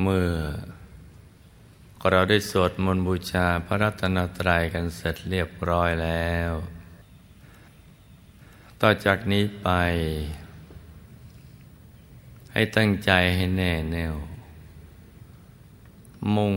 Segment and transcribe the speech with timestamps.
[0.00, 0.30] เมื่อ
[2.10, 6.52] เราได้สวดมนต์บูชาพระรัตนตรัยกันเสร็จเรียบร้อยแล้ว
[8.80, 9.68] ต่อจากนี้ไป
[12.52, 14.14] ให้ตั้งใจให้แน่แน่ว
[16.34, 16.54] มุ่ง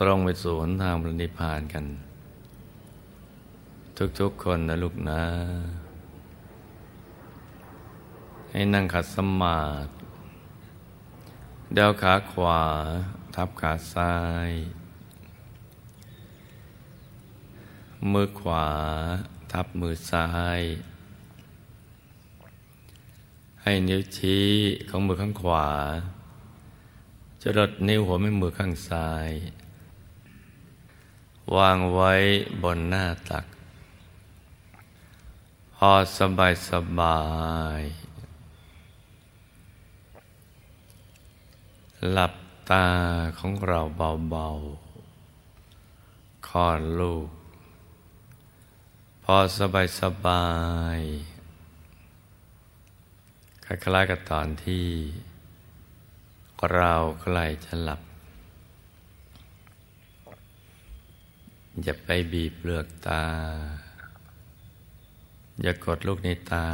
[0.00, 1.84] ตรงไปสู่หนทางพระนิพพานกัน
[4.20, 5.22] ทุกๆคนนะลูกนะ
[8.50, 9.95] ให้นั่งขัดสมาธิ
[11.74, 12.60] เดาขาขวา
[13.34, 14.14] ทับขาซ้า
[14.48, 14.50] ย
[18.12, 18.66] มือขวา
[19.52, 20.60] ทับมือซ้าย
[23.62, 24.46] ให้นิ้วชี้
[24.88, 25.68] ของมือข้างขวา
[27.42, 29.30] จะลดนิ้วหัวแม่มือข้างซ้าย
[31.56, 32.12] วางไว้
[32.62, 33.44] บนหน้าตัก
[35.74, 37.20] พอสบายสบา
[37.80, 38.05] ย
[42.10, 42.34] หลับ
[42.70, 42.88] ตา
[43.38, 43.80] ของเรา
[44.30, 47.28] เบาๆคลอดลูก
[49.24, 50.46] พอสบายสบา
[50.98, 51.00] ย
[53.64, 54.86] คล้ายๆกับตอนที่
[56.74, 58.00] เราใกล้จะหลับ
[61.82, 63.24] อย่าไปบีบเปลือกตา
[65.62, 66.66] อย่ากดลูกในตา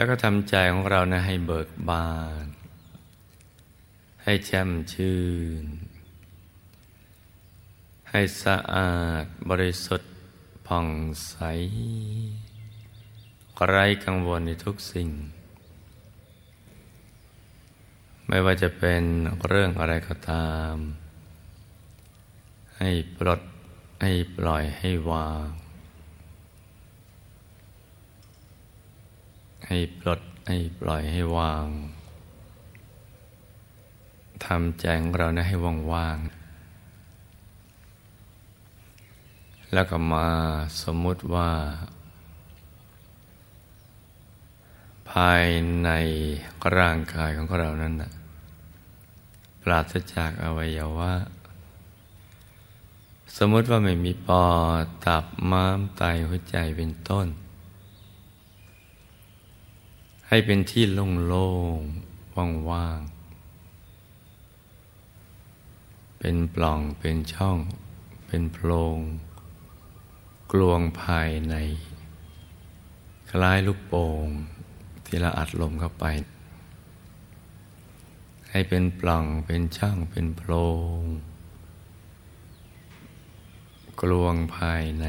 [0.00, 2.10] แล้วก็ทำใจของเรานะให้เบิกบา
[2.44, 2.46] น
[4.24, 5.20] ให้แช่มชื่
[5.62, 5.64] น
[8.10, 10.12] ให้สะอาดบริสุทธิ์
[10.66, 10.88] ผ่อง
[11.26, 11.34] ใส
[13.68, 15.10] ไร้กังวลในทุกสิ่ง
[18.28, 19.02] ไม่ว่าจะเป็น
[19.46, 20.74] เรื่องอะไรก็ตาม
[22.78, 23.40] ให้ปลด
[24.02, 25.59] ให้ปล่อยให้วาง
[29.72, 31.66] ให้ปลดให้ปล่อยให้วาง
[34.44, 35.56] ทำใจของเรานะให้
[35.92, 36.30] ว่างๆ
[39.72, 40.28] แล้วก็มา
[40.82, 41.50] สมมุติว่า
[45.10, 45.44] ภาย
[45.82, 45.90] ใน
[46.76, 48.12] ร่างกายของเรานั้นนะ
[49.62, 51.12] ปราศจากอวัยวะ
[53.36, 54.46] สมมติว่าไม่มีปอ
[54.82, 57.26] ดตับม้ามไตหัวใจเป็นต้น
[60.32, 67.58] ให้เป็นที่โล่งๆ ว่างๆ เป็นปล่องเป็นช่อง
[68.26, 68.98] เป็นโพรง
[70.52, 71.54] กลวงภายใน
[73.30, 74.26] คล้ายลูกโป่ง
[75.06, 76.04] ที่เราอัดลมเข้าไป
[78.50, 80.52] ให้เป็นปล่องเป็นช่อง เป็นโพร
[81.00, 81.02] ง
[84.00, 85.06] กลวงภายใน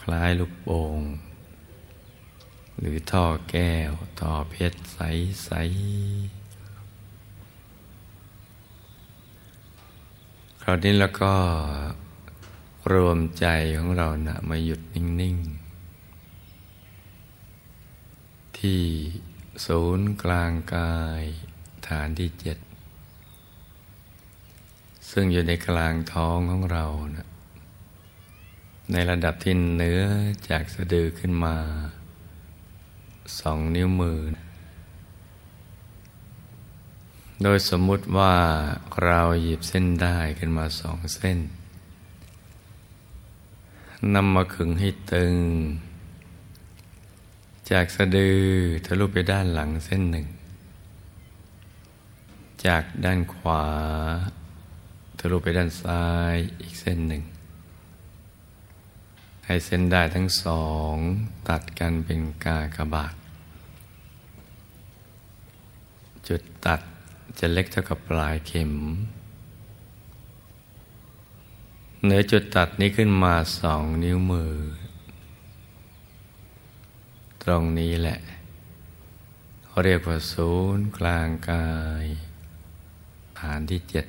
[0.00, 1.00] คล้ายลูกโป่ง
[2.78, 4.98] หรือท่อแก้ว ท่อเพชรใส
[5.44, 5.50] ใส
[10.62, 11.34] คราวนี้แล้วก็
[12.92, 13.46] รวมใจ
[13.78, 15.36] ของเรานะมาหยุดนิ่ง
[17.82, 18.82] ๆ ที่
[19.66, 21.22] ศูนย์กลางกาย
[21.88, 22.58] ฐานที่เจ็ด
[25.10, 26.84] ซึ่งอยู่ในกลางท้องของเรา
[27.16, 27.26] นะ
[28.92, 30.02] ในระดับที่เหนือ
[30.48, 31.56] จากสะดือขึ้นมา
[33.40, 34.20] สองนิ้วมือ
[37.42, 38.34] โดยสมมุติว่า
[39.04, 41.38] เราหยิบเส้นได้ขึ้นมาสองเส้น
[44.14, 45.36] นำมาขึงให้ตึง
[47.70, 48.40] จากสะดือ
[48.84, 50.26] ทะลุไปด้านหลังเส้นหนึ่ง
[52.66, 53.64] จากด้านขวา
[55.18, 57.22] ทะลุไปด้านซ้ายอีกเส้นหนึ่ง
[59.46, 60.94] ให้เส้นได้ทั้งสอง
[61.48, 63.14] ตัดกันเป็นกากบาท
[66.28, 66.80] จุด ตัด
[67.38, 68.72] จะเล็กเท่ากับปลายเข็ม
[72.02, 74.54] เหนือจุดตัดนี้ขึ้นมาสองนิ้วมือ
[77.42, 78.18] ตรงนี้แหละ
[79.64, 81.68] เขาเรียกว่าศูนย์กลางกา
[82.04, 82.06] ย
[83.40, 84.06] ฐานที่เจ็ด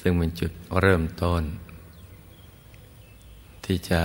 [0.00, 1.42] ซึ่งเป็นจุดเริ่มต้น
[3.64, 4.02] ที่จะ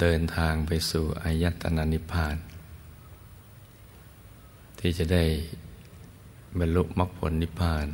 [0.00, 2.36] เดินทางไปสู่อายตนะนิพพาน
[4.78, 5.24] ที่จะได้
[6.58, 7.86] บรรลุมรรคผลนิพพาน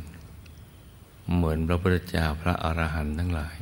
[1.35, 3.55] เหมือนพระพุทธเจ้าพระอรหันต์ทั้งหลาย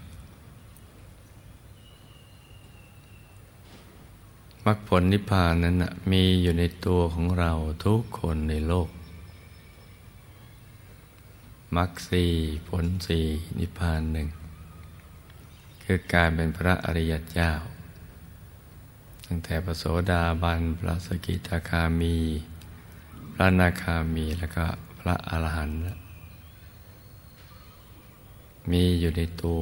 [4.66, 7.52] มรรคผลนิพพานนั้นนะมีอยู่ในตัวของเรา
[7.86, 8.90] ทุกคนในโลก
[11.78, 12.32] มรรคสี่
[12.70, 13.26] ผลสี่
[13.60, 14.28] นิพพานหนึ่ง
[15.84, 17.52] คือการเป็นพระอริยเจ้า
[19.26, 22.18] ตั้งแต่พระโสดาบันพระสกิทาคามี
[23.42, 24.66] ระนาคามีแล้วก็
[25.00, 25.80] พระอรหันต์
[28.72, 29.62] มีอยู่ในตัว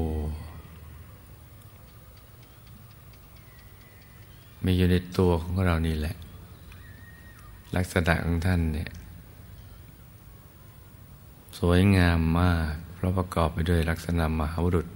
[4.64, 6.16] มีอยู่ในตัวของเรานี่แหละ
[7.76, 8.90] ลักษณะของท่านเนี่ย
[11.60, 14.88] สวยงามมาก เพราะประกอบไปด้วยลักษณะมหาบุรุษ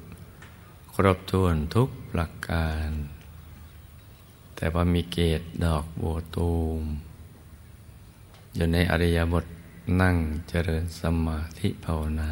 [0.94, 2.90] ครบถ้วนทุกประการ
[4.56, 6.04] แต่ว่ามีเกตดอกโบ
[6.36, 6.82] ตูม
[8.56, 9.46] อยู่ในอริยบท
[10.02, 10.16] นั่ง
[10.50, 12.32] เจริญสมาธิภาวนา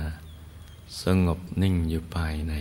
[1.02, 2.54] สงบนิ่งอยู่ภายใน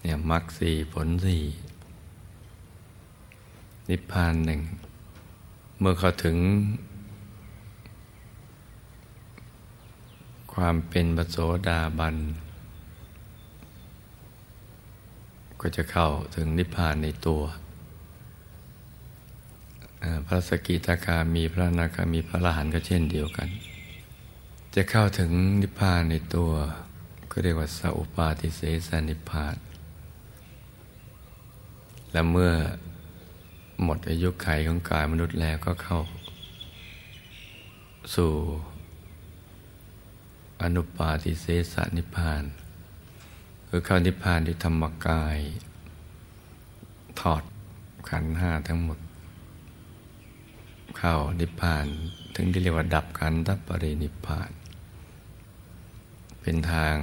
[0.00, 1.42] เนี่ยมรรคสี่ผลสี่
[3.88, 4.60] นิพพานหนึ่ง
[5.78, 6.38] เมื่อเขาถึง
[10.52, 11.36] ความเป็นปโส
[11.68, 12.16] ดาบัน
[15.60, 17.42] ก็จะเข้าถึงนิพพานในตัว
[20.26, 23.48] พระสกิทาคามีพระนาคามีพระอรหันต์ก็เช่นเดียวกัน
[24.74, 26.52] จะเข้าถึงนิพพานในตัว
[27.30, 29.56] ก็เรียกว่าสัพปาทิเสสนิพพาน
[32.12, 32.52] และเมื่อ
[33.82, 36.00] หมดอายุไขของกายมนุษย์แล้วก็เข้า
[38.16, 38.32] สู่
[40.62, 42.42] อนุปาทิเสสนิพพาน
[43.68, 45.38] คือเข้านิพพานที่ธรรมกาย
[47.20, 47.42] ถอด
[48.08, 48.98] ขันห้าทั้งหมด
[50.96, 51.86] เข้านิพพาน
[52.34, 54.50] ถึงที่เรียกว่าดับขันธปรินิพพาน
[56.40, 56.96] เป็นทาง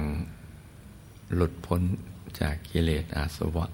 [1.34, 1.82] หลุดพ้น
[2.40, 3.66] จากกิเลสอาสวะ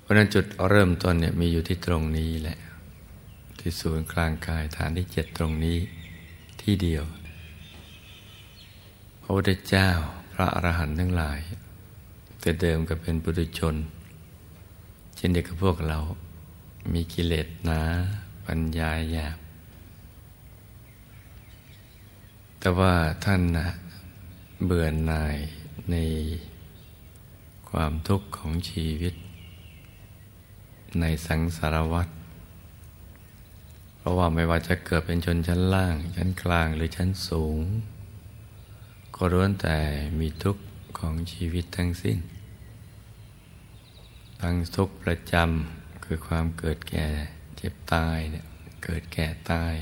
[0.00, 2.58] เพราะนั้นจุดเริ่มต้นเนี่ยมีอยู่ที่ตรงนี้แหละ
[3.58, 5.78] ที่ศูนย์กลางกายฐานที่เจ็ดตรงนี้
[6.62, 7.04] ที่เดียว
[9.20, 9.88] พระพุทธเจ้า
[10.32, 11.40] พระอรหันต์ทั้งหลาย
[12.40, 13.74] แต่เดิมก็เป็นปุถุชน
[15.16, 15.98] เช่นเดียวกับพวกเรา
[16.90, 17.80] มีกิเลสหนา
[18.46, 19.38] ปัญญาหยาบ
[22.58, 22.94] แต่ว่า
[23.24, 23.68] ท่านนะ
[24.66, 25.36] เบื่อหน่าย
[25.90, 25.96] ใน
[27.70, 29.14] ความทุกข์ของชีวิต
[31.00, 32.08] ในสังสารวัฏ
[33.98, 37.58] เพราะว่าไม่ว่าจะเกิดเป็นชนชั้นล่าง ชั้นกลางหรือชั้นสูง
[39.14, 39.78] ก็ร้วนแต่
[40.18, 40.62] มีทุกข์
[40.98, 42.18] ของชีวิตทั้งสิ้น
[44.40, 45.81] ทั้งทุกข์ประจำ
[46.14, 47.08] คือความเกิดแก่
[47.56, 48.46] เจ็บตายเนี่ย
[48.84, 49.74] เกิดแก่ตาย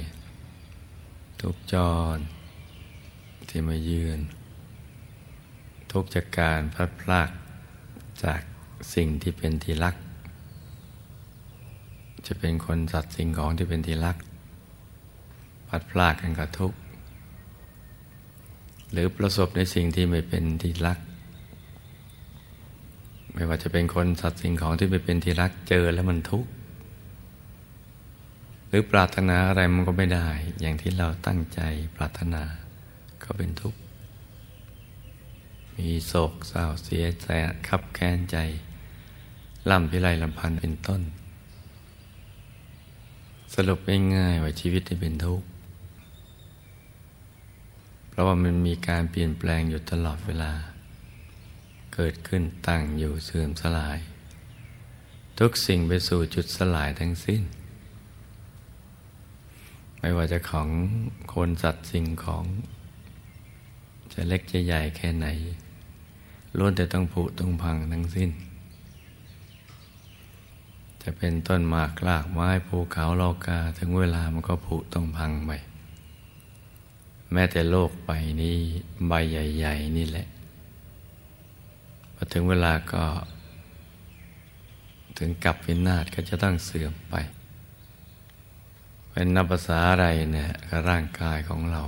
[1.41, 1.75] ทุกจ
[2.15, 2.19] ร
[3.49, 4.21] ที่มาเยือน
[5.93, 7.31] ทุกจากการพลัดพราก
[8.25, 8.41] จาก
[8.95, 9.97] สิ่งที่เป็นที่รัก
[12.27, 14.17] จะเป็นคนสัตว์สิ่งของที่เป็นที่รัก
[15.69, 16.73] พลัดพรากกันกับทุก
[18.93, 20.99] หรือประสบในสิ่งที่ไม่เป็นที่รัก
[23.35, 26.51] ไม่ว่าจะเป็นคนสัตว์สิ่งของที่ไม่เป็นที่รักเจอแล้วมันทุกข์
[28.69, 30.29] หรือปรารถนาอะไรมันก็ไม่ได้
[30.61, 31.61] อย่างที่เราตั้งใจ
[31.97, 32.43] ปรารถนา
[33.23, 33.79] ก็เป็นทุกข์
[35.77, 37.29] มีโศกเศร้าเสียใจ
[37.69, 38.37] ขับแค้นใจ
[39.71, 41.01] ล่ำพิไรลำพันธ์เป็นต้น
[43.55, 43.79] สรุป
[44.17, 45.47] ง่ายๆว่าชีวิตที่เป็นทุกข์
[48.09, 50.53] เพราะว่ามันมีการเปลี่ยนแปลงอยู่ตลอดเวลา
[51.95, 53.99] เกิดขึ้นตั้งอยู่เสื่อมสลาย
[55.39, 57.43] ทุกสิ่งไปสู่จุดสลายทั้งสิ้น
[59.99, 60.69] ไม่ว่าจะของ
[61.35, 62.45] คนสัตว์สิ่งของ
[64.13, 65.27] จะเล็กจะใหญ่แค่ไหน
[66.57, 68.31] ล้วนแต่ต้องผุต้องพังทั้งสิ้น
[71.03, 75.53] จะเป็นต้นหมากลากไม้ภูเขาโลกาถึงเวลามันก็ผุต้องพังไป
[77.33, 78.57] แม้แต่โลกใบนี้
[79.09, 80.27] ใบใหญ่ ๆ นี่แหละ
[82.21, 83.05] อถึงเวลาก็
[85.19, 87.15] ถึงกับวินาศก็จะต้องเสื่อมไป
[89.11, 91.83] เป็นนับภาษาอะไรเนี่ยก็ร่างกายของเรา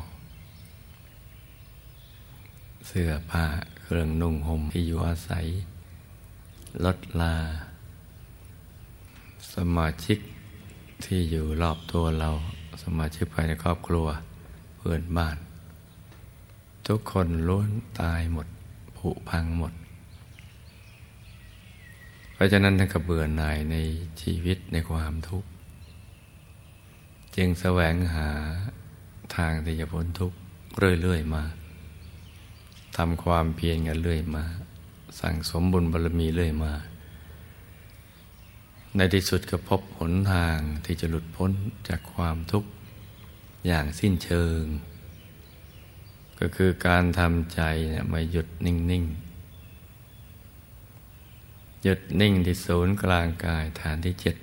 [2.86, 3.44] เสื้อผ้า
[3.80, 5.46] เครื่องนุ่งห่มที่อยู่อาศัย
[6.84, 7.34] ลดลา
[9.54, 10.18] สมาชิก
[11.04, 12.30] ที่อยู่รอบตัวเรา
[12.82, 14.06] สมาชิกภายในครอบครัว
[14.76, 15.36] เพื่อนบ้าน
[16.86, 17.70] ทุกคนล้วน
[18.00, 18.46] ตายหมด
[18.96, 19.72] ผุพังหมด
[22.42, 23.76] ราะฉะนั้นท่านก็เบื่อหน่ายใน
[24.20, 25.49] ชีวิตในความทุกข์
[27.37, 28.28] จึงแสวงหา
[29.37, 30.37] ทางที่จะพ้นทุกข์
[31.02, 31.44] เรื่อยๆมา
[32.96, 34.44] ทำความเพียรกันเรื่อยมา
[35.20, 36.72] สั่งสมบุญบารมีเรื่อยมา
[38.96, 41.50] ในที่สุดก็พบหนทางที่จะหลุดพ้น
[41.88, 42.70] จากความทุกข์
[43.66, 44.62] อย่างสิ้นเชิง
[46.40, 49.04] ก็คือการทำใจเนี่ยมาหยุดนิ่ง
[51.82, 54.36] หยุดนิ่งที่ศูนย์กลางกายฐานที่เจ็ด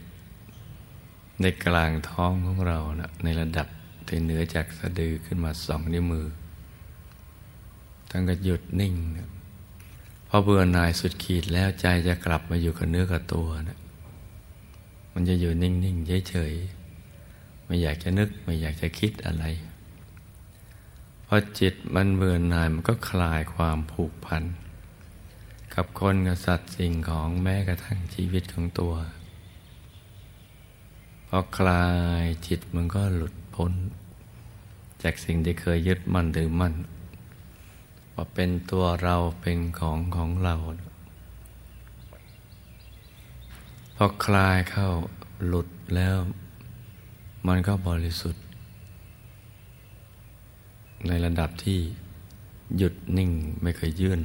[1.41, 3.67] ในกลางท้องของเรานะในระดับ
[4.08, 6.27] ที่เหนือจากสะดือขึ้นมาสองนิ้วมือ
[8.10, 9.29] ตั้งก็หยุดนิ่งนะ
[10.27, 13.79] พอเบื่อหน่ายสุดขีดแล้วใจจะกลับมาอยู่กับเนื้อกับตัวนะ
[15.13, 19.46] มันจะอยู่นิ่งๆเฉยๆไม่อยากจะนึกไม่อยากจะคิดอะไร
[21.25, 24.43] พอจิตมันเบื่อหน่ายมันก็คลายความผูกพัน
[25.81, 28.93] กับคนกับสัตว์สิ่งของแม้กระทั่งชีวิตของตัว
[31.27, 31.86] พอคลา
[32.21, 33.74] ยจิตมันก็หลุดพ้น
[35.03, 36.74] จากสิ่งที่เคยยึดมั่นถือมั่น
[38.13, 40.55] ว่าเป็นตัวเราเป็นของของเรา
[43.95, 44.89] พอคลายเข้า
[45.48, 46.17] หลุดแล้ว
[47.48, 48.43] มันก็บริสุทธิ์
[51.07, 51.79] ในระดับที่
[52.77, 53.31] หยุดนิ่ง
[53.62, 54.24] ไม่เคยยื่น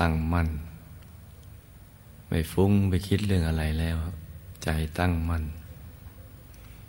[0.00, 0.48] ตั้งมั่น
[2.28, 3.96] ไม่ฟุ้งไปคิดเรื่องอะไรแล้ว
[4.64, 4.68] ใจ
[4.98, 5.44] ตั้งมั่น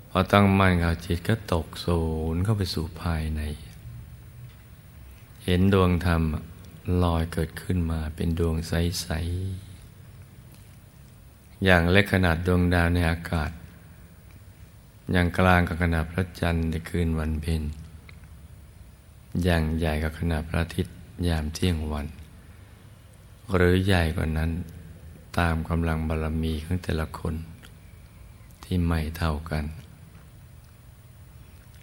[0.10, 2.02] พอตั้งมั่นเขาจิตก็ตกศู
[2.34, 3.42] นย์เข้าไปสู่ภายใน
[5.44, 6.22] เห็นดวงธรรม
[7.04, 9.10] ลอยเกิดขึ้นมาเป็นดวงใส
[9.98, 13.52] ๆ อย่างเล็กขนาดดวงดาวในอากาศ
[15.12, 17.64] อย่างกลางกับขนาดพระจันทร์ในคืนวันเพ็ญ
[19.44, 20.96] อย่างใหญ่กับขนาดพระอาทิตย์
[21.28, 22.08] ยามเที่ยงวัน
[23.56, 24.52] หรือใหญ่กว่านั้น
[25.38, 27.36] ตามกำลังบารรมีของแต่ละคน
[28.64, 29.66] ที่ไม่เท่ากัน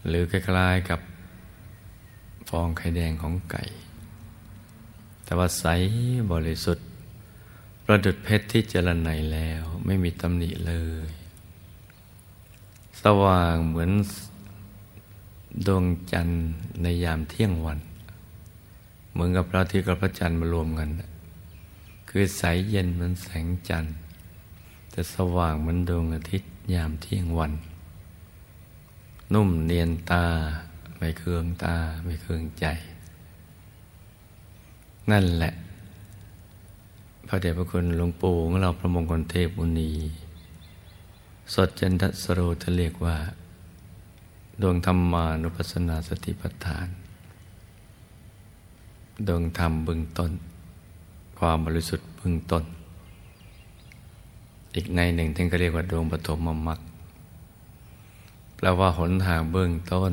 [0.06, 1.00] หรือคล้ายๆกับ
[2.48, 3.64] ฟองไข่แดงของไก่
[5.24, 5.64] แต่ว่าใส
[6.32, 6.86] บริสุทธิ์
[7.84, 10.74] ประดุดเพชรที่เจรไนแล้วไม่มีตำหนิเล
[11.06, 11.08] ย
[13.02, 13.90] สว่างเหมือน
[15.66, 16.42] ดวงจันทร์
[16.82, 17.78] ในยามเที่ยงวัน
[19.10, 20.88] เหมือนกับพระอาทิตย์กับพระจันทร์มารวมกัน
[22.10, 23.94] คือใสเย็นเหมือนแสงจันทร์
[24.90, 27.52] แต่สว่างเหมือนดวงอาทิตย์ยามเที่ยงวัน
[29.34, 30.24] นุ่มเนียนตา
[30.98, 32.66] ไม่เคืองตา ไม่เคืองใจ
[35.10, 35.52] นั่นแหละ
[37.26, 39.92] พระเดชพระคุณหลวงปู่ของเราพระมงคลเทพมุนี
[41.54, 43.16] สดจันทสโรจะเรียกว่า
[44.62, 46.88] ดวงธรรมานุปัสสนาสติปัฏฐาน
[49.28, 50.32] ดวงธรรมบึงต้น
[51.40, 52.64] ความบริสุทธิ์พึ่งต้น
[54.75, 56.80] อีกในหนึ่งท่านก็เรียกว่าดวงปฐมมรรค
[58.56, 60.12] แปลว่าหนทางเบื้องต้น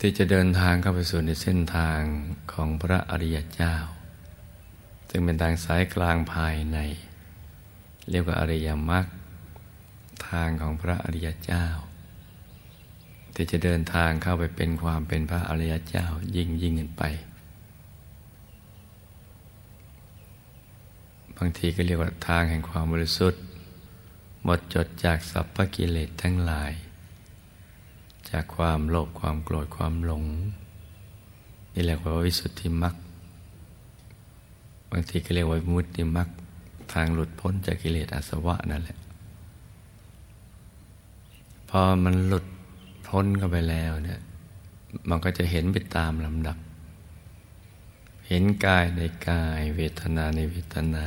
[0.00, 2.00] ที่จะเดินทางเข้าไปสู่ในเส้นทาง
[2.52, 3.74] ของพระอริยเจ้า
[5.08, 6.78] ซึ่งเป็นทางสายกลางภายใน
[8.10, 9.06] เรียกว่าอริยมรรค
[10.28, 11.64] ทางของพระอริยเจ้า
[13.36, 17.02] ที่จะเดินทางเข้าไปเป็นความเป็นพระอริยเจ้ายิ่งยิ่งขึ้นไป
[21.36, 23.42] บางทีก็เรียกว่าทางแห่งความบริสุทธิ์
[24.44, 26.72] หมดจดจากสัพพกิเลสทั้งหลาย
[28.30, 30.24] จากความโลภความโกรธความหลง
[31.72, 32.94] นี่เรียกว่าวิสุทธิมรรค
[34.90, 36.28] บางทีก็เรียกว่ามุตติมรรค
[36.92, 38.98] ทางหลุดพ้นจากกิเลสอาสวะนั่นแหละ
[41.68, 42.44] พอมันหลุด
[43.08, 44.20] พ้นเข้าไปแล้วเนี่ย
[45.08, 46.58] มันก็จะเห็นไปตามลำดับ
[48.28, 51.06] เห็นกายในกาย เวทนาในเวทนา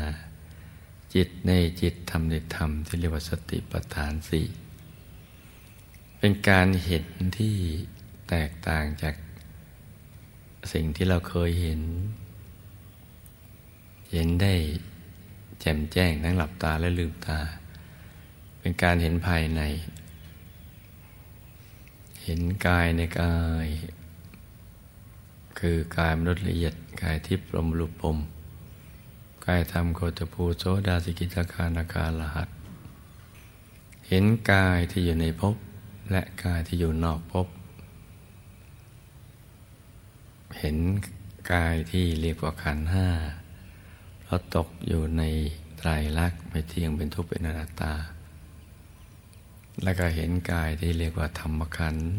[1.13, 1.51] จิตใน
[1.81, 4.47] จิตธรรมในธรรม ที่เรียกว่าสติปัฏฐานสี่
[6.19, 7.05] เป็นการเห็น
[7.37, 7.55] ที่
[8.29, 9.15] แตกต่างจาก
[10.73, 11.81] สิ่งที่เราเคยเห็น
[14.11, 14.53] เห็นได้
[15.61, 17.39] แจ่มแจ้งทั้งหลับตาและลืมตา
[18.59, 19.61] เป็นการเห็นภายใน
[22.33, 23.67] ห็นกายในกาย
[25.59, 28.17] คือกายมนุษย์ละเอียดกายทิพย์ลมลุปม
[29.45, 32.49] กายธรรมโคตภูโสดาสิกิจคานาคาลหัส
[34.07, 35.55] เห็นกายที่อยู่ในภพ
[36.11, 37.47] และกายที่อยู่นอกภพ
[40.59, 40.77] เห็น
[41.51, 43.07] กายที่เรียกว่าขันห้า
[44.23, 45.23] เพราะตกอยู่ใน
[45.77, 47.93] ไตรลักษณ์ไม่เที่ยงเป็นทุกข์เป็นอนัตตา
[49.83, 52.09] แล้วก็เห็นกายที่เรียกว่าธรรมขันธ์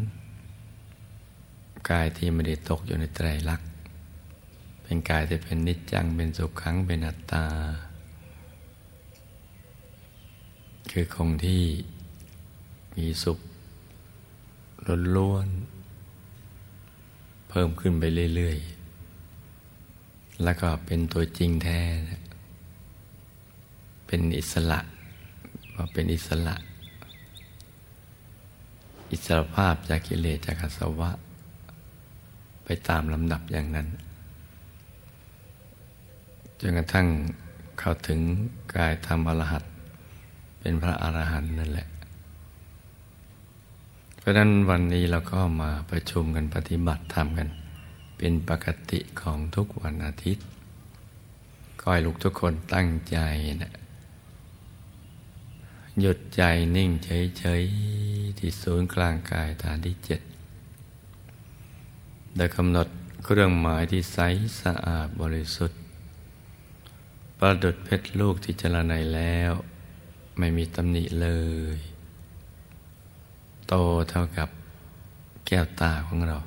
[1.89, 3.69] กายที่ไม่ได้ตกอยู่ในไตรลักษณ์
[4.83, 7.45] เป็นกายที่เป็นนิจจังเป็นสุขขังเป็นอัตตา
[10.91, 11.63] คือคงที่
[12.95, 13.39] มีสุข
[15.15, 18.03] ล้วนๆเพิ่มขึ้นไป
[18.35, 21.79] เรื่อยๆ แล้วก็เป็นตัวจริงแท้
[24.07, 24.79] เป็นอิสระ
[25.75, 26.55] ว่าเป็นอิสระ
[29.11, 31.09] อิสรภาพจากกิเลสจากอาสวะ
[32.63, 33.87] ไปตามลำดับอย่างนั้น
[36.59, 37.07] จนกระทั่ง
[37.79, 38.19] เข้าถึง
[38.75, 39.63] กายธรรมอรหัต
[40.59, 41.87] เป็นพระอรหันต์นั่นแหละ
[44.17, 47.49] เพราะนั้นวันนี้เราก็มาประชุมกันปฏิบัติธรรมกัน
[48.17, 50.45] เป็นปกติของทุกวันอาทิตย์
[51.79, 53.17] ก็ให้ลูกทุกคนตั้งใจ
[53.63, 53.73] นะ
[55.99, 56.43] หยุดใจ
[56.75, 56.89] นิ่ง
[57.39, 57.63] เฉย
[58.39, 60.21] ที่ศูนย์กลางกายฐานที่เจ็ด
[62.35, 62.87] โดยกำหนด
[63.23, 64.19] เครื่องหมายที่ใส
[64.61, 65.79] สะอาดบริสุทธิ์
[67.37, 69.51] ประดุดเพชรลูกที่จรณัยแล้ว
[70.37, 71.29] ไม่มีตำหนิเล
[71.75, 71.77] ย
[73.67, 73.73] โต
[74.09, 74.49] เท่ากับ
[75.47, 76.37] แก้วตาของเรา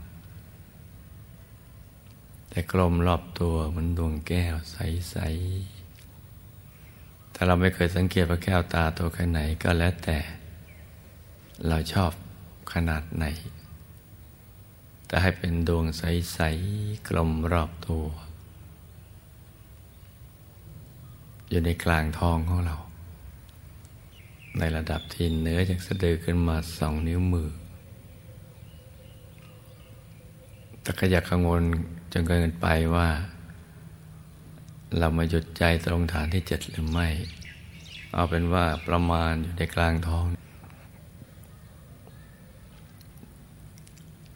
[2.48, 10.18] แต่กลมรอบตัวเหมือนดวงแก้วใสๆถ้าเราไม่เคยสังเกตว่าแก้วตาตัวแค่ไหนก็แล้วแต่
[11.68, 12.12] เราชอบ
[12.72, 13.24] ขนาดไหน
[15.06, 16.38] แต่ให้เป็นดวงใส
[16.72, 18.04] ๆ กลมรอบตัว
[21.48, 22.76] อยู่ในกลางท้องของเรา
[24.58, 27.50] ในระดับที่เนื้อจากสะดือขึ้นมาสองนิ้วมือ
[30.82, 31.62] แต่ก็อย่ากังวล
[32.12, 33.08] จนเกินไปว่า
[34.98, 37.08] เรามาหยุดใจตรงฐานที่เจ็ดหรือไม่
[38.14, 40.26] เอาเป็นว่าประมาณอยู่ในกลางท้อง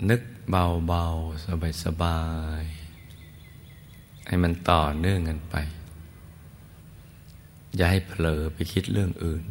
[0.07, 2.21] นึกเบาๆ สบา
[2.61, 5.55] ยๆ ให้มันต่อเนื่องกันไป
[7.75, 9.45] อย่าให้เผลอไปคิดเรื่องอื่น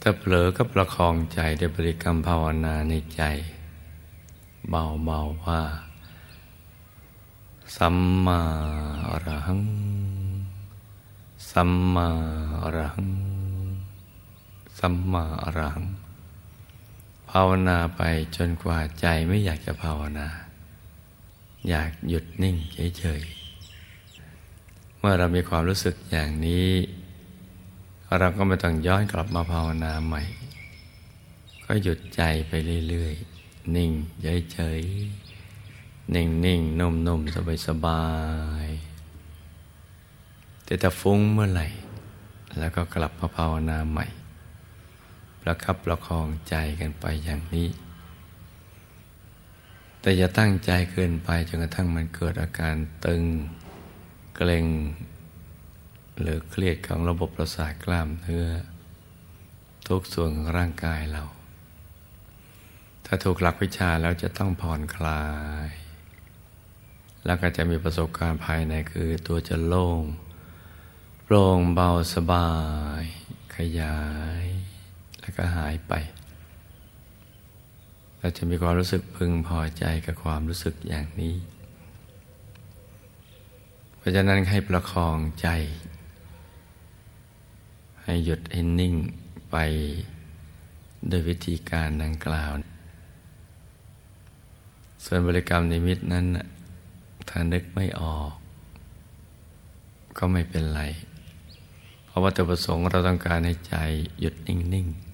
[0.00, 3.22] ถ้าเผลอก็ประคองใจด้วยบริกรรมภาวนาในใจ
[4.68, 5.62] เบาๆว่า
[7.76, 8.40] สัมมา
[9.10, 9.62] อรหัง
[11.50, 12.08] สัมมา
[12.62, 13.10] อรหัง
[14.78, 15.86] สัมมาอรหัง
[17.30, 18.02] ภาวนาไป
[18.36, 20.28] จนกว่าใจไม่อยากจะภาวนา
[21.68, 22.56] อยากหยุดนิ่ง
[22.98, 26.70] เฉยๆเมื่อเรามีความรู้สึกอย่างนี้
[28.18, 30.22] เราก็ไม่ต้องย้อนกลับมาภาวนาใหม่
[31.64, 32.52] ก็หยุดใจไป
[32.88, 33.90] เรื่อยๆ นิ่ง
[34.52, 38.04] เฉยๆ นิ่งๆนนุ่มๆสบา
[38.66, 41.66] ยๆแต่ถ้าฟุ้งเมื่อไหร่
[42.58, 44.06] แล้วก็กลับมาภาวนาใหม่
[45.48, 47.68] ประคับประคองใจกันไปอย่างนี้
[50.00, 52.74] แต่อย่าตั้งใจเกินไปจนกระทั่งมันเกิดอาการ
[53.06, 53.24] ตึง
[54.36, 54.66] เกร็ง
[56.20, 58.48] หรือเครียดของระบบประสาทกล้ามเนื้อ
[59.88, 61.24] ทุกส่วนของร่างกายเรา
[63.06, 65.24] ถ้าถูกหลักวิชาแล้วจะต้องผ่อนคลา
[65.66, 65.68] ย
[67.24, 70.02] แล้วก็จะมีประสบการณ์ภายในคือตัวจะโล่ง
[71.24, 72.50] โปร่งเบาสบา
[73.00, 73.02] ย
[73.56, 73.98] ขยา
[74.42, 74.55] ย
[75.26, 75.94] แล้วก็หายไป
[78.18, 81.34] เราจะมีความรู้สึกพึงพอใจกับความรู้สึกอย่างนี้
[83.96, 85.48] เพราะฉะนั้นให้ประคองใจ
[88.02, 88.94] ให้หยุดให้นิ่ง
[89.50, 89.56] ไป
[91.08, 92.50] โดยวิธีการดังกล่าว
[95.04, 96.26] ส่วนบริกรรมนิมิตนั้น
[97.28, 98.32] ถ้านึกไม่ออก
[100.18, 100.82] ก็ไม่เป็นไร
[102.06, 103.76] เพราะว่าตัวประสงค์เราต้องการให้ใจ
[104.20, 105.05] หยุดนิ่ง ๆ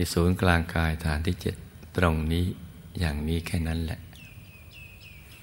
[0.00, 1.54] ที่ศูนย์กลางกายฐานที่เจ็ด
[1.96, 2.46] ตรงนี้
[2.98, 4.00] อย่างนี้แค่นั้นแหละ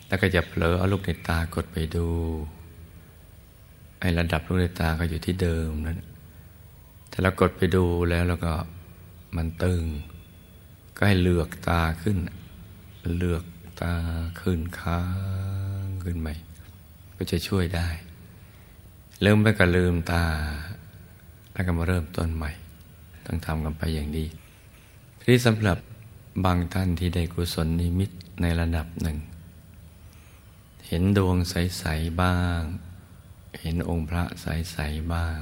[0.07, 2.07] แล้วก็จะเผลอเอาลูกในตากดไปดู
[3.99, 5.99] ไอ้ระดับลูกในตาก็อยู่ที่เดิมนั้น
[7.11, 8.53] ถ้าเรากดไปดูแล้วแล้วก็
[9.35, 9.83] มันตึง
[10.97, 12.17] ก็ให้เลือกตาขึ้น
[13.19, 13.43] เลือก
[13.81, 13.93] ตา
[14.41, 15.01] ขึ้นค้า
[15.85, 16.33] งขึ้นใหม่
[17.17, 17.87] ก็จะช่วยได้
[19.21, 20.23] เริ่มไปก็ลืมตา
[21.53, 22.51] แล้วก็มาเริ่มต้นใหม่
[23.25, 24.29] ต้องทำกันไปอย่างนี้
[25.27, 25.77] ทีสำหรับ
[26.45, 28.11] บางท่านที่ได้กุศลนิมิต
[28.41, 29.17] ในระดับหนึ่ง
[30.87, 32.61] เห็นดวงใส ๆ บ้าง
[33.61, 35.39] เห็นองค์พระใส ๆ บ้าง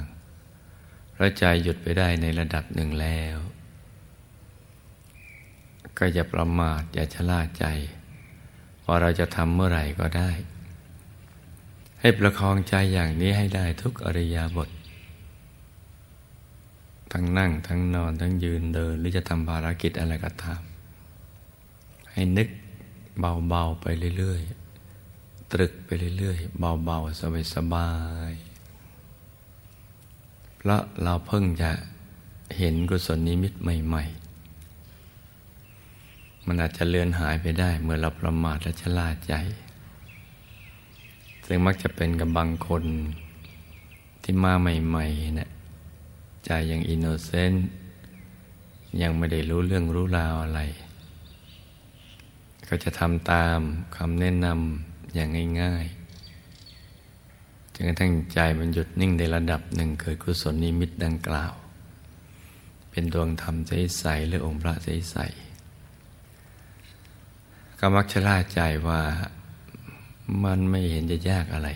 [1.16, 3.38] พระใจหยุดไปได้ในระดับหนึ่งแล้ว
[5.98, 7.66] ก็อย่าประมาทอย่าชะล่าใจ
[8.86, 10.32] ว่าเราจะทำเมื่อไหร่ก็ได้
[12.00, 14.70] ให้ประคองใจอย่างนี้ให้ได้ทุกอริยบท
[17.16, 20.62] ทั้งนั่ง ทั้งนอน ทั้งยืนเดิน หรือจะทำภารกิจอะไรก็ตาม
[22.12, 22.50] ให้นึก
[23.20, 23.86] เบา ๆ ไป
[24.18, 24.42] เรื่อย
[24.96, 27.22] ๆ ตรึกไปเรื่อย ๆ เบา ๆ
[27.56, 27.90] สบา
[28.30, 31.72] ยๆเพราะเราเพิ่งจะ
[32.58, 34.04] เห็นกุศลนิมิตใหม่
[35.66, 39.34] ๆ มันอาจจะเลือนหายไปได้ เมื่อเราประมาทและชะล่าใจ
[41.46, 42.84] ซึ่งมักจะเป็นกับบางคน
[44.24, 45.50] ที่มาใหม่ๆเนะี่ย
[46.46, 47.68] ใจยัง innocent
[49.02, 50.62] ยังไม่ได้รู้เรื่องรู้ราวอะไร
[52.68, 53.60] ก็จะทำตาม
[53.98, 55.30] คำแนะนำอย่าง
[55.62, 61.54] ง่ายๆจนกระทั่งใจมันหยุดนิ่งในระดับหนึ่งเกิดกุศลนิมิตดังกล่าว
[62.90, 69.02] เป็นดวงธรรมใสๆหรือองค์พระใสๆก็มักชะล่าใจว่า
[70.44, 71.70] มันไม่เห็นจะยากอะไร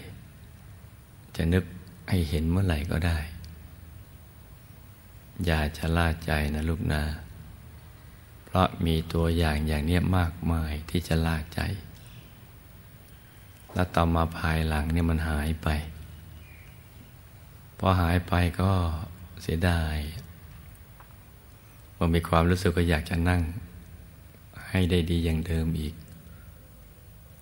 [1.36, 1.64] จะนึก
[2.10, 3.18] ให้เห็นเมื่อไหร่ก็ได้
[5.46, 7.04] อย่าชะล่าใจนะลูกนะ
[8.46, 11.60] เพราะมีตัวอย่างอย่างนี้มากมายที่จะล่าใจ
[13.74, 15.68] แล้วต่อมาภายหลังเนี่ยมันหายไป
[17.78, 18.72] พอหายไปก็
[19.42, 19.98] เสียดาย
[21.98, 23.42] ว่ามีความรู้สึกก็อยากจะนั่ง
[24.70, 25.96] ให้ได้ดีอย่างเดิมอีก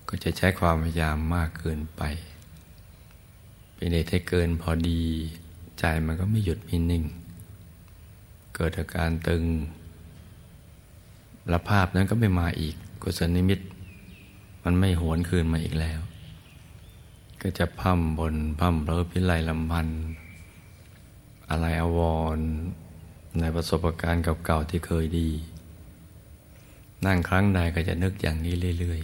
[0.08, 2.02] ก็จะใช้ความพยายามมากเกินไป
[3.74, 5.02] เป็นเหตุให้เกินพอดี
[5.78, 7.04] ใจมันก็ไม่หยุดไม่นิ่ง
[8.56, 9.44] เกิดอาการตึง
[11.48, 13.60] และภาพนั้นก็ไม่มาอีกกุศลนิมิต
[14.64, 16.00] มันไม่หวนคืนมาอีกแล้ว
[17.42, 20.02] ก็จะพั่มบนพั่มเพลอพิไลลำพันธ์
[21.50, 22.00] อะไรอวว
[22.36, 22.38] ร
[23.40, 25.28] ในประสบการณ์เก่าๆที่เคยดี
[27.06, 29.00] นั่งครั้งใดก็จะนึกอย่างนี้เรื่อย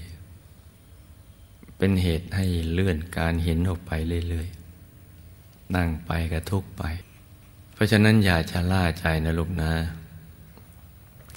[0.86, 3.90] ๆ เป็นเหตุให้เลื่อนการเห็นออกไป
[4.28, 6.82] เรื่อยๆ นั่งไปก็ทุกไป
[7.72, 9.72] เพราะฉะนั้นอย่าชะล่าใจนะลูกนะ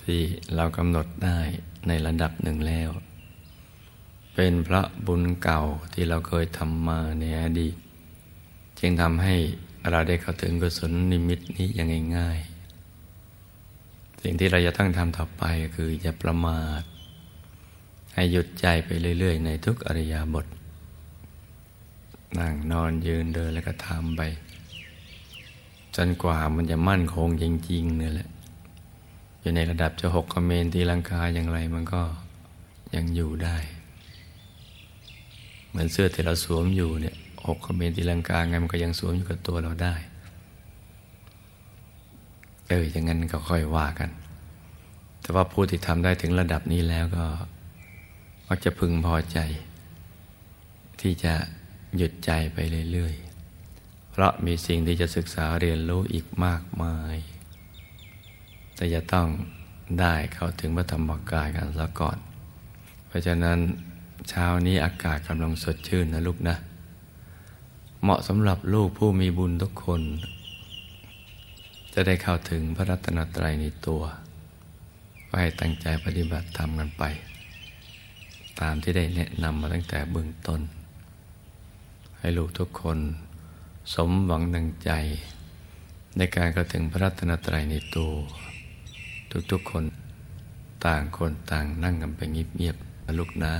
[0.02, 0.21] ที่
[0.56, 1.39] เรากำหนดได้
[1.88, 2.89] ในระดับหนึ่งแล้ว
[4.36, 5.62] เป็นพระบุญเก่า
[5.93, 7.76] ที่เราเคยทำมาในอดีต
[8.80, 9.36] จึงทำให้
[9.91, 16.82] เราได้เข้าถึงกุศลนิมิตนี้อย่างง่ายๆสิ่งที่เราจะต้องทำต่อไปก็คืออย่าประมาท
[18.13, 20.45] ให้หยุดใจไปเรื่อย ๆ ในทุกอริยาบท
[22.38, 24.21] นั่งนอนยืนเดินแล้วก็ทำไป
[25.96, 28.30] จนกว่ามันจะมั่นคงจริงๆเนี่ยแหละ
[29.42, 32.02] อยู่ในระดับจะหกคเมนตีลังกาอย่างไรมันก็
[32.96, 33.58] ยังอยู่ได้
[35.70, 37.16] เหมือนเสื้อที่เราสวมอยู่เนี่ย
[37.48, 39.96] หกคเมนตีลังกาไงมันก็ยังสวมอยู่กับตัวเราได้
[42.68, 44.10] เอออย่างนั้นก็ค่อยว่ากัน
[45.22, 47.26] แต่ว่าผู้ที่ทำได้ถึงระดับนี้แล้วก็
[48.48, 49.40] มักจะพึงพอใจ
[51.02, 51.34] ที่จะ
[51.98, 52.58] หยุดใจไป
[52.92, 53.16] เรื่อย
[54.17, 57.15] เพราะมีสิ่งที่จะศึกษาเรียนรู้อีกมากมาย
[58.75, 59.28] แต่จะต้อง
[59.99, 62.17] ได้เข้าถึงพระธรรมกายกันซะก่อน
[63.08, 63.60] เพราะฉะนั้น
[64.30, 66.56] เช้านี้อากาศกำลังสดชื่นนะลูกนะ
[68.01, 70.01] เหมาะสำหรับลูกผู้มีบุญทุกคน
[71.93, 74.01] จะได้เข้าถึงพระรัตนตรัยในตัว
[75.28, 77.04] ก็ให้ตั้งใจปฏิบัติธรรมกันไป
[78.60, 80.62] ตามที่ได้แนะนำมาตั้งแต่เบื้องต้น
[82.19, 82.99] ให้ลูกทุกคน
[83.93, 84.91] สมหวังดังใจ
[86.17, 88.13] ในการเข้าถึงพระรัตนตรัยในตัว
[89.52, 89.84] ทุกๆคน
[90.86, 93.54] ต่างคนต่างนั่งกันไปเงียบๆลูกนะ